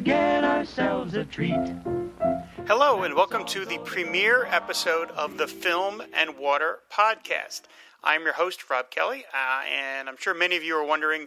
[0.00, 1.74] to get ourselves a treat.
[2.66, 7.62] Hello, and welcome to the premiere episode of the Film and Water Podcast.
[8.02, 11.26] I'm your host, Rob Kelly, uh, and I'm sure many of you are wondering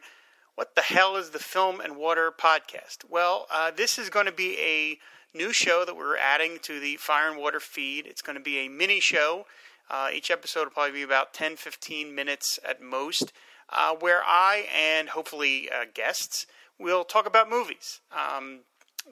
[0.56, 3.08] what the hell is the Film and Water Podcast?
[3.08, 6.96] Well, uh, this is going to be a new show that we're adding to the
[6.96, 8.08] Fire and Water feed.
[8.08, 9.46] It's going to be a mini show.
[9.88, 13.34] Uh, each episode will probably be about 10 15 minutes at most,
[13.70, 16.48] uh, where I and hopefully uh, guests
[16.80, 18.02] will talk about movies.
[18.12, 18.62] Um,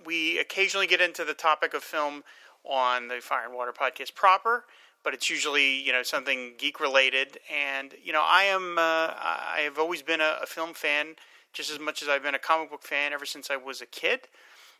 [0.05, 2.23] we occasionally get into the topic of film
[2.63, 4.65] on the Fire and Water podcast proper,
[5.03, 7.39] but it's usually you know something geek related.
[7.51, 11.15] And you know, I am uh, I have always been a, a, film fan
[11.53, 13.85] just as much as I've been a comic book fan ever since I was a
[13.85, 14.21] kid.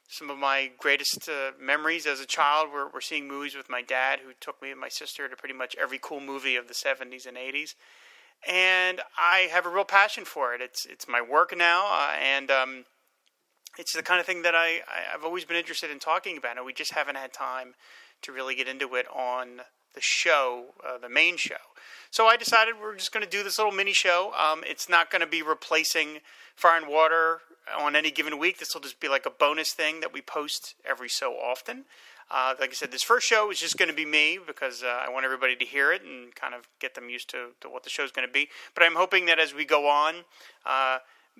[0.08, 3.82] Some of my greatest uh, memories as a child were, were seeing movies with my
[3.82, 6.74] dad, who took me and my sister to pretty much every cool movie of the
[6.74, 7.76] 70s and 80s.
[8.46, 10.62] And I have a real passion for it.
[10.62, 12.86] It's it's my work now, uh, and um,
[13.78, 16.58] it's the kind of thing that I, I have always been interested in talking about,
[16.58, 17.76] and we just haven't had time
[18.24, 19.62] to really get into it on
[19.94, 21.56] the show, uh, the main show.
[22.12, 24.34] So I decided we're just going to do this little mini show.
[24.38, 26.20] Um, it's not going to be replacing
[26.56, 27.40] Fire and Water
[27.78, 28.60] on any given week.
[28.60, 31.86] This will just be like a bonus thing that we post every so often.
[32.30, 35.04] Uh, like I said, this first show is just going to be me because uh,
[35.06, 37.84] I want everybody to hear it and kind of get them used to, to what
[37.84, 38.48] the show is going to be.
[38.74, 40.16] But I'm hoping that as we go on,
[40.66, 41.00] uh,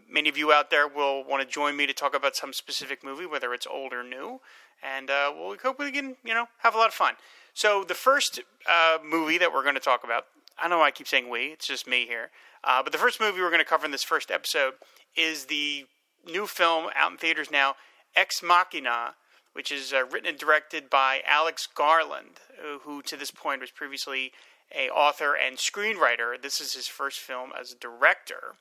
[0.10, 3.04] many of you out there will want to join me to talk about some specific
[3.04, 4.40] movie, whether it's old or new,
[4.84, 7.16] and uh, we'll hope we can, you know, have a lot of fun.
[7.54, 10.26] So the first uh, movie that we're going to talk about,
[10.58, 12.30] I know I keep saying we, it's just me here,
[12.64, 14.74] uh, but the first movie we're going to cover in this first episode
[15.16, 15.86] is the
[16.26, 17.76] new film out in theaters now,
[18.16, 19.16] Ex Machina,
[19.54, 22.40] which is uh, written and directed by Alex Garland,
[22.84, 24.32] who to this point was previously
[24.74, 26.42] a author and screenwriter.
[26.42, 28.56] This is his first film as a director.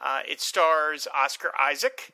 [0.00, 2.12] Uh, it stars Oscar Isaac,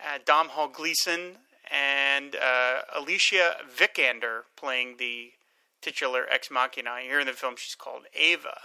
[0.00, 1.38] uh, Domhnall Gleeson,
[1.70, 5.32] and uh, Alicia Vikander playing the
[5.80, 7.00] titular ex machina.
[7.02, 8.58] Here in the film, she's called Ava.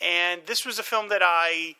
[0.00, 1.76] And this was a film that I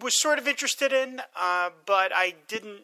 [0.00, 2.82] was sort of interested in, uh, but I didn't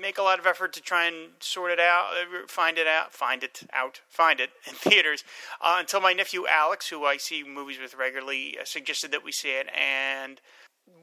[0.00, 3.12] make a lot of effort to try and sort it out, uh, find it out,
[3.12, 5.24] find it out, find it in theaters
[5.60, 9.32] uh, until my nephew Alex, who I see movies with regularly, uh, suggested that we
[9.32, 10.40] see it, and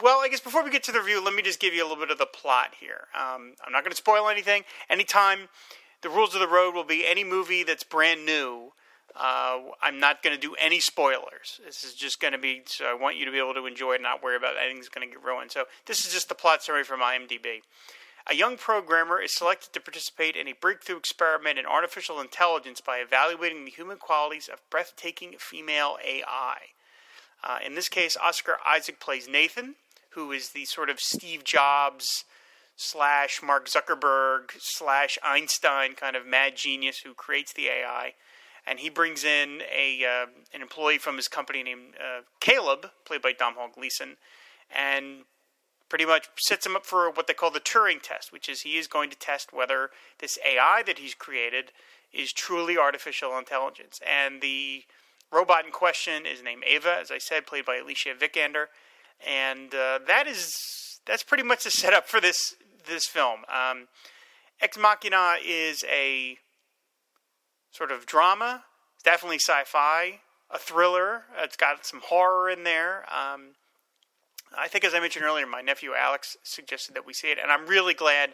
[0.01, 1.88] well, I guess before we get to the review, let me just give you a
[1.88, 3.07] little bit of the plot here.
[3.13, 4.63] Um, I'm not going to spoil anything.
[4.90, 5.50] Anytime,
[6.01, 8.74] the rules of the road will be any movie that's brand new.
[9.16, 11.62] Uh, I'm not going to do any spoilers.
[11.66, 13.94] This is just going to be so I want you to be able to enjoy
[13.94, 15.51] it, and not worry about anything's going to get ruined.
[15.51, 17.62] So this is just the plot summary from IMDb.
[18.28, 22.97] A young programmer is selected to participate in a breakthrough experiment in artificial intelligence by
[22.97, 26.57] evaluating the human qualities of breathtaking female AI.
[27.45, 29.75] Uh, in this case, Oscar Isaac plays Nathan,
[30.11, 32.25] who is the sort of Steve Jobs
[32.75, 38.13] slash Mark Zuckerberg slash Einstein kind of mad genius who creates the AI.
[38.67, 43.22] And he brings in a uh, an employee from his company named uh, Caleb, played
[43.22, 44.17] by Domhnall Gleeson,
[44.75, 45.25] and
[45.88, 48.77] pretty much sets him up for what they call the Turing test, which is he
[48.77, 51.72] is going to test whether this AI that he's created
[52.12, 54.00] is truly artificial intelligence.
[54.03, 54.85] And the
[55.31, 58.68] robot in question is named Ava, as I said, played by Alicia Vikander,
[59.25, 62.56] and uh, that is that's pretty much the setup for this
[62.88, 63.41] this film.
[63.47, 63.88] Um,
[64.62, 66.38] Ex Machina is a
[67.72, 68.63] sort of drama.
[68.96, 71.24] It's definitely sci-fi, a thriller.
[71.38, 73.06] It's got some horror in there.
[73.12, 73.56] Um,
[74.57, 77.52] I think, as I mentioned earlier, my nephew Alex suggested that we see it, and
[77.52, 78.31] I'm really glad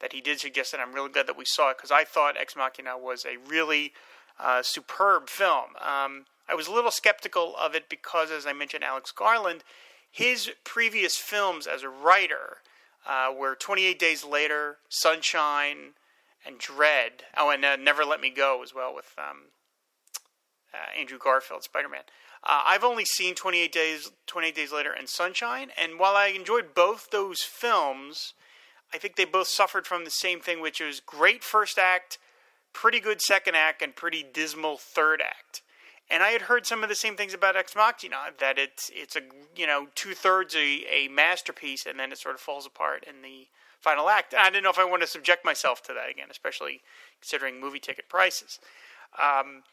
[0.00, 0.80] that he did suggest it.
[0.80, 3.92] I'm really glad that we saw it because I thought Ex Machina was a really
[4.38, 5.70] uh, superb film.
[5.80, 9.64] Um, I was a little skeptical of it because, as I mentioned, Alex Garland,
[10.10, 12.58] his previous films as a writer
[13.06, 15.94] uh, were 28 Days Later, Sunshine,
[16.46, 17.22] and Dredd.
[17.36, 19.46] Oh, and uh, Never Let Me Go as well with um,
[20.72, 22.02] uh, Andrew Garfield, Spider Man.
[22.42, 26.74] Uh, I've only seen 28 Days, 28 Days Later and Sunshine, and while I enjoyed
[26.74, 28.34] both those films,
[28.92, 32.18] I think they both suffered from the same thing, which was great first act,
[32.72, 35.62] pretty good second act, and pretty dismal third act.
[36.14, 39.16] And I had heard some of the same things about Ex Machina that it's it's
[39.16, 39.22] a
[39.56, 43.22] you know two thirds a, a masterpiece, and then it sort of falls apart in
[43.22, 43.48] the
[43.80, 44.32] final act.
[44.32, 46.82] I didn't know if I want to subject myself to that again, especially
[47.20, 48.60] considering movie ticket prices.
[49.20, 49.64] Um,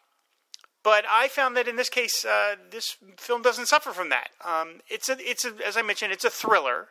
[0.81, 4.29] but I found that in this case, uh, this film doesn't suffer from that.
[4.43, 6.87] Um, it's a, it's a, as I mentioned, it's a thriller.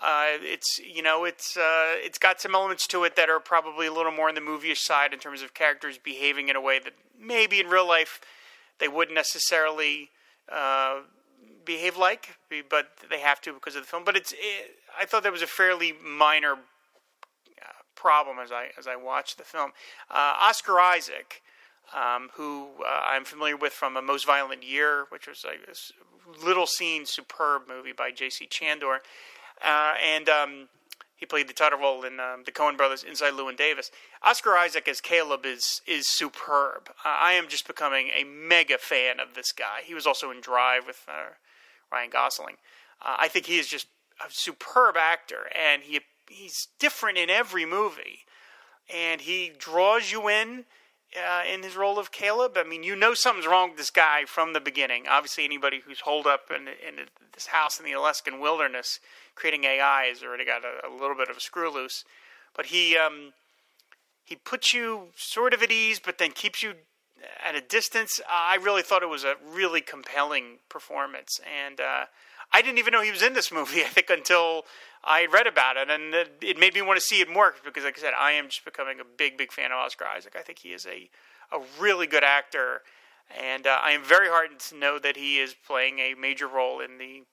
[0.00, 3.86] Uh, it's you know it's uh, it's got some elements to it that are probably
[3.86, 6.80] a little more on the movie side in terms of characters behaving in a way
[6.80, 8.20] that maybe in real life
[8.80, 10.10] they wouldn't necessarily
[10.50, 11.00] uh,
[11.64, 12.36] behave like,
[12.68, 14.04] but they have to because of the film.
[14.04, 16.56] But it's it, I thought that was a fairly minor uh,
[17.94, 19.72] problem as I as I watched the film.
[20.10, 21.42] Uh, Oscar Isaac
[21.94, 25.92] um, who uh, I'm familiar with from A Most Violent Year, which was like this
[26.44, 28.46] little seen, superb movie by J.C.
[28.46, 28.98] Chandor.
[29.62, 30.68] Uh, and um,
[31.20, 33.90] he played the title role in um, the Coen Brothers Inside Llewyn Davis.
[34.22, 36.88] Oscar Isaac as Caleb is is superb.
[37.04, 39.82] Uh, I am just becoming a mega fan of this guy.
[39.84, 41.34] He was also in Drive with uh,
[41.92, 42.56] Ryan Gosling.
[43.04, 43.86] Uh, I think he is just
[44.26, 48.20] a superb actor, and he he's different in every movie,
[48.92, 50.64] and he draws you in
[51.16, 52.52] uh, in his role of Caleb.
[52.56, 55.04] I mean, you know something's wrong with this guy from the beginning.
[55.08, 59.00] Obviously, anybody who's holed up in, in this house in the Alaskan wilderness
[59.34, 62.04] creating AI has already got a, a little bit of a screw loose.
[62.54, 63.32] But he um,
[64.24, 66.74] he puts you sort of at ease, but then keeps you
[67.44, 68.20] at a distance.
[68.30, 72.04] I really thought it was a really compelling performance, and uh,
[72.52, 73.80] I didn't even know he was in this movie.
[73.84, 74.64] I think until
[75.02, 77.98] I read about it, and it made me want to see it more because, like
[77.98, 80.34] I said, I am just becoming a big, big fan of Oscar Isaac.
[80.38, 81.08] I think he is a
[81.52, 82.82] a really good actor,
[83.36, 86.80] and uh, I am very heartened to know that he is playing a major role
[86.80, 87.24] in the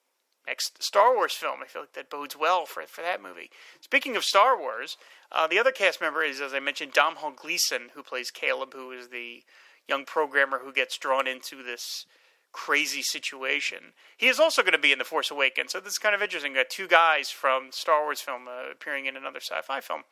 [0.48, 1.60] next Star Wars film.
[1.62, 3.52] I feel like that bodes well for for that movie.
[3.82, 4.98] Speaking of Star Wars,
[5.32, 8.92] uh, the other cast member is, as I mentioned, Domhnall Gleeson, who plays Caleb, who
[8.92, 9.44] is the
[9.88, 12.06] young programmer who gets drawn into this
[12.52, 13.94] crazy situation.
[14.18, 16.22] He is also going to be in The Force Awakens, so this is kind of
[16.22, 16.54] interesting.
[16.54, 20.04] Got two guys from Star Wars film uh, appearing in another sci-fi film.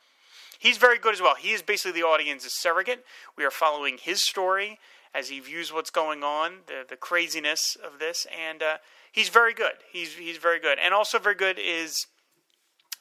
[0.60, 1.36] He's very good as well.
[1.36, 3.04] He is basically the audience's surrogate.
[3.38, 4.80] We are following his story
[5.14, 8.78] as he views what's going on, the the craziness of this, and uh,
[9.12, 9.74] he's very good.
[9.92, 12.08] He's he's very good, and also very good is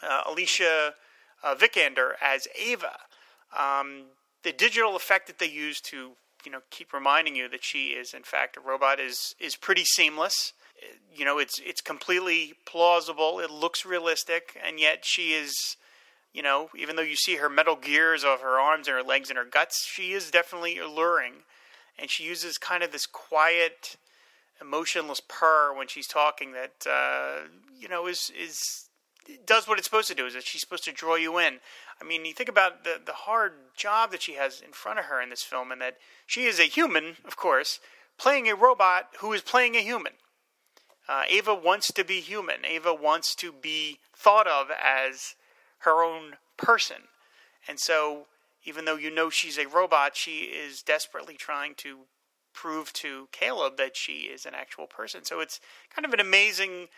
[0.03, 0.95] uh, Alicia
[1.43, 2.99] uh, Vikander as Ava.
[3.57, 4.05] Um,
[4.43, 6.13] the digital effect that they use to
[6.45, 9.85] you know keep reminding you that she is in fact a robot is is pretty
[9.85, 10.53] seamless.
[11.15, 13.41] You know, it's it's completely plausible.
[13.41, 15.77] It looks realistic, and yet she is,
[16.33, 19.31] you know, even though you see her metal gears of her arms and her legs
[19.31, 21.45] and her guts, she is definitely alluring,
[21.99, 23.97] and she uses kind of this quiet,
[24.61, 27.47] emotionless purr when she's talking that uh,
[27.79, 28.89] you know is is
[29.47, 30.27] does what it's supposed to do.
[30.27, 31.61] Is that she's supposed to draw you in?
[32.05, 35.07] I mean, you think about the the hard job that she has in front of
[35.07, 35.97] her in this film, and that
[36.27, 37.81] she is a human, of course,
[38.19, 40.13] playing a robot who is playing a human.
[41.09, 42.65] Uh, Ava wants to be human.
[42.65, 45.35] Ava wants to be thought of as
[45.79, 47.09] her own person,
[47.67, 48.27] and so
[48.65, 52.01] even though you know she's a robot, she is desperately trying to
[52.55, 55.25] prove to Caleb that she is an actual person.
[55.25, 55.61] So it's
[55.95, 56.89] kind of an amazing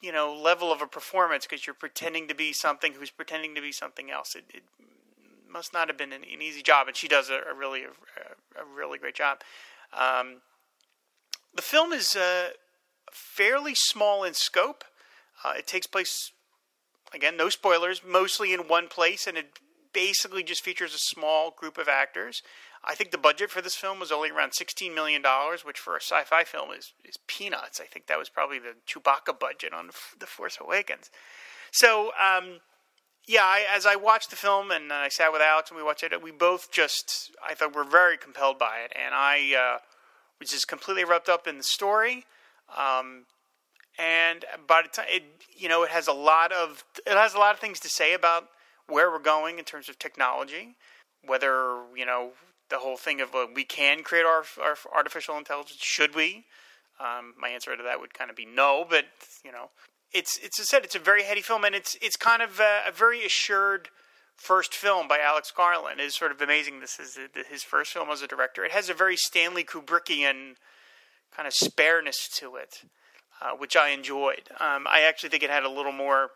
[0.00, 3.60] you know level of a performance because you're pretending to be something who's pretending to
[3.60, 4.34] be something else.
[4.34, 4.62] It, it
[5.50, 8.60] must not have been an, an, easy job, and she does a, a really a,
[8.60, 9.38] a, really great job.
[9.92, 10.40] Um,
[11.54, 12.48] the film is uh,
[13.12, 14.84] fairly small in scope.
[15.44, 16.32] Uh, it takes place
[17.14, 19.58] again, no spoilers, mostly in one place, and it
[19.92, 22.42] basically just features a small group of actors.
[22.86, 25.22] I think the budget for this film was only around $16 million,
[25.64, 27.80] which for a sci fi film is, is peanuts.
[27.80, 31.10] I think that was probably the Chewbacca budget on The Force Awakens.
[31.72, 32.60] So, um,
[33.26, 36.02] yeah, I, as I watched the film and I sat with Alex and we watched
[36.02, 38.92] it, we both just, I thought, were very compelled by it.
[38.94, 39.78] And I uh,
[40.38, 42.26] was just completely wrapped up in the story.
[42.76, 43.24] Um,
[43.98, 45.22] and by the time it,
[45.56, 48.12] you know, it has a lot of it has a lot of things to say
[48.12, 48.48] about
[48.88, 50.74] where we're going in terms of technology,
[51.24, 52.32] whether you know
[52.74, 55.78] the whole thing of we can create our, our artificial intelligence.
[55.80, 56.44] Should we?
[56.98, 59.04] Um, my answer to that would kind of be no, but
[59.44, 59.70] you know,
[60.12, 62.58] it's it's as I said, it's a very heady film, and it's it's kind of
[62.58, 63.90] a, a very assured
[64.36, 66.00] first film by Alex Garland.
[66.00, 66.80] It is sort of amazing.
[66.80, 67.16] This is
[67.48, 68.64] his first film as a director.
[68.64, 70.54] It has a very Stanley Kubrickian
[71.34, 72.82] kind of spareness to it,
[73.40, 74.48] uh, which I enjoyed.
[74.58, 76.30] Um, I actually think it had a little more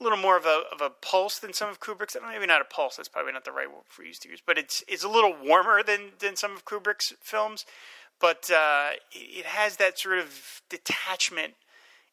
[0.00, 2.16] a little more of a of a pulse than some of Kubrick's.
[2.26, 2.96] Maybe not a pulse.
[2.96, 4.42] That's probably not the right word for you to use.
[4.44, 7.64] But it's it's a little warmer than than some of Kubrick's films.
[8.20, 11.54] But uh, it has that sort of detachment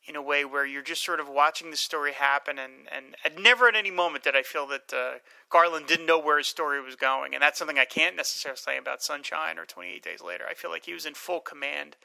[0.07, 3.67] in a way where you're just sort of watching the story happen, and and, never
[3.67, 5.19] at any moment did I feel that uh,
[5.49, 8.77] Garland didn't know where his story was going, and that's something I can't necessarily say
[8.77, 10.45] about Sunshine or 28 Days Later.
[10.49, 11.97] I feel like he was in full command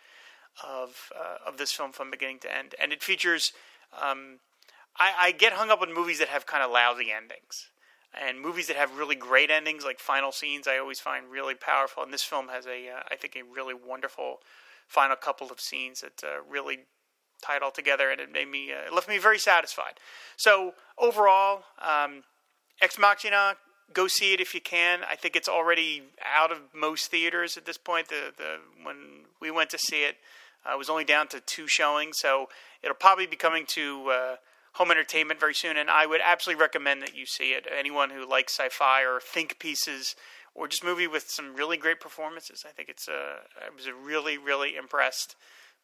[0.62, 3.52] of uh, of this film from beginning to end, and it features.
[3.98, 4.40] Um,
[4.98, 7.68] I, I get hung up on movies that have kind of lousy endings.
[8.16, 12.02] and movies that have really great endings, like final scenes, I always find really powerful.
[12.02, 14.40] And this film has a, uh, I think, a really wonderful
[14.88, 16.80] final couple of scenes that uh, really
[17.42, 19.94] tie it all together, and it made me, uh, it left me very satisfied.
[20.36, 22.24] So overall, um,
[22.80, 23.56] Ex Machina,
[23.92, 25.00] go see it if you can.
[25.08, 28.08] I think it's already out of most theaters at this point.
[28.08, 30.16] The the when we went to see it,
[30.66, 32.48] uh, it was only down to two showings, so
[32.82, 34.36] it'll probably be coming to uh,
[34.76, 35.76] home entertainment very soon.
[35.76, 37.66] And I would absolutely recommend that you see it.
[37.66, 40.14] Anyone who likes sci-fi or think pieces,
[40.54, 42.64] or just movie with some really great performances.
[42.66, 43.40] I think it's a.
[43.60, 45.36] I was really really impressed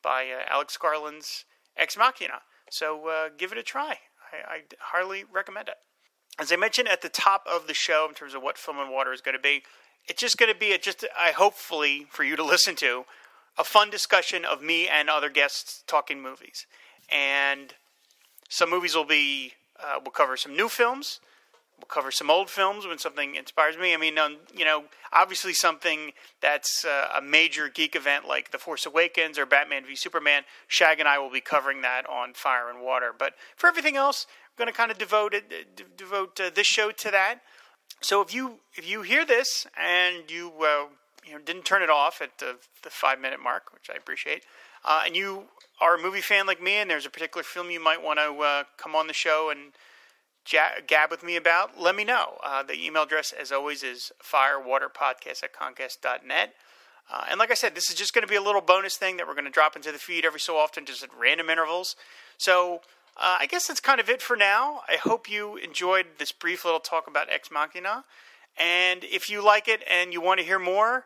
[0.03, 1.45] by uh, Alex Garland's
[1.77, 2.41] Ex Machina.
[2.71, 3.99] So uh, give it a try.
[4.33, 5.77] I, I highly recommend it.
[6.39, 8.91] As I mentioned at the top of the show, in terms of what Film and
[8.91, 9.63] Water is going to be,
[10.09, 13.05] it's just going to be a, just I hopefully for you to listen to
[13.59, 16.67] a fun discussion of me and other guests talking movies.
[17.11, 17.75] And
[18.53, 21.21] some movies will be uh, we'll cover some new films.
[21.79, 23.95] We'll cover some old films when something inspires me.
[23.95, 28.59] I mean, um, you know, obviously something that's uh, a major geek event like The
[28.59, 30.43] Force Awakens or Batman v Superman.
[30.69, 33.15] Shag and I will be covering that on Fire and Water.
[33.19, 36.67] But for everything else, I'm going to kind of devote it, d- devote uh, this
[36.67, 37.37] show to that.
[38.03, 40.89] So if you if you hear this and you uh,
[41.25, 44.45] you know didn't turn it off at the, the five minute mark, which I appreciate,
[44.85, 45.45] uh, and you
[45.81, 48.43] are a movie fan like me, and there's a particular film you might want to
[48.43, 49.73] uh, come on the show and
[50.87, 52.39] gab with me about, let me know.
[52.43, 56.55] Uh, the email address, as always, is firewaterpodcast at comcast.net.
[57.13, 59.17] Uh, and like I said, this is just going to be a little bonus thing
[59.17, 61.97] that we're going to drop into the feed every so often, just at random intervals.
[62.39, 62.81] So
[63.17, 64.83] uh, I guess that's kind of it for now.
[64.89, 68.05] I hope you enjoyed this brief little talk about Ex Machina.
[68.59, 71.05] And if you like it and you want to hear more,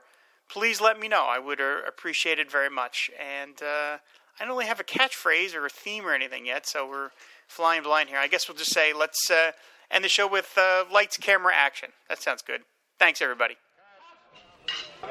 [0.48, 1.26] please let me know.
[1.28, 3.10] I would uh, appreciate it very much.
[3.20, 3.98] And uh,
[4.38, 7.10] I don't really have a catchphrase or a theme or anything yet, so we're
[7.48, 8.18] flying blind here.
[8.18, 9.52] I guess we'll just say let's uh,
[9.90, 11.90] end the show with uh, lights, camera, action.
[12.08, 12.62] That sounds good.
[12.98, 13.56] Thanks, everybody.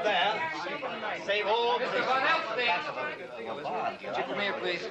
[0.04, 0.42] There.
[1.26, 1.80] Save all.
[1.80, 1.90] Come
[4.40, 4.82] here, please.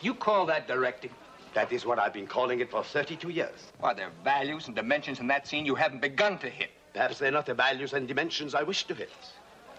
[0.00, 1.10] You call that directing?
[1.54, 3.72] That is what I've been calling it for 32 years.
[3.82, 6.70] Are there are values and dimensions in that scene you haven't begun to hit?
[6.92, 9.10] Perhaps they're not the values and dimensions I wish to hit.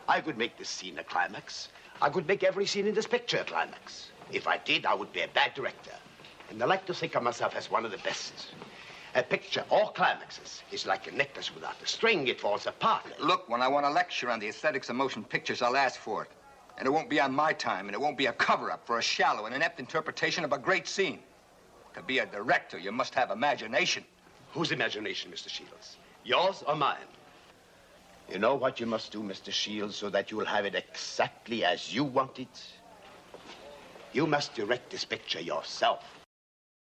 [0.08, 1.70] I could make this scene a climax.
[2.02, 4.10] I could make every scene in this picture a climax.
[4.32, 5.92] If I did, I would be a bad director.
[6.50, 8.54] And I like to think of myself as one of the best.
[9.16, 12.28] A picture, all climaxes, is like a necklace without a string.
[12.28, 13.06] It falls apart.
[13.20, 16.24] Look, when I want a lecture on the aesthetics of motion pictures, I'll ask for
[16.24, 16.32] it.
[16.78, 19.02] And it won't be on my time, and it won't be a cover-up for a
[19.02, 21.20] shallow and inept interpretation of a great scene.
[22.00, 24.06] To be a director, you must have imagination.
[24.54, 25.50] Whose imagination, Mr.
[25.50, 25.98] Shields?
[26.24, 27.10] Yours or mine?
[28.32, 29.52] You know what you must do, Mr.
[29.52, 32.64] Shields, so that you'll have it exactly as you want it?
[34.14, 36.19] You must direct this picture yourself.